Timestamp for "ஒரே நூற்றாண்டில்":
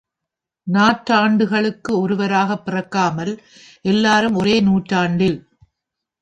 4.35-5.39